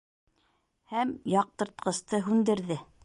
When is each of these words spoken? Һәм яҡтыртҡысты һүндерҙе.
Һәм 0.93 1.13
яҡтыртҡысты 1.33 2.23
һүндерҙе. 2.31 2.81